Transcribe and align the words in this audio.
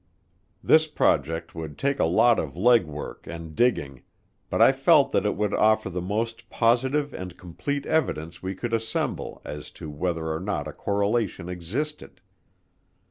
This 0.63 0.87
project 0.87 1.53
would 1.53 1.77
take 1.77 1.99
a 1.99 2.05
lot 2.05 2.39
of 2.39 2.57
leg 2.57 2.85
work 2.87 3.27
and 3.27 3.53
digging, 3.55 4.01
but 4.49 4.59
I 4.59 4.71
felt 4.71 5.11
that 5.11 5.27
it 5.27 5.35
would 5.35 5.53
offer 5.53 5.91
the 5.91 6.01
most 6.01 6.49
positive 6.49 7.13
and 7.13 7.37
complete 7.37 7.85
evidence 7.85 8.41
we 8.41 8.55
could 8.55 8.73
assemble 8.73 9.43
as 9.45 9.69
to 9.77 9.91
whether 9.91 10.31
or 10.33 10.39
not 10.39 10.67
a 10.67 10.73
correlation 10.73 11.49
existed. 11.49 12.19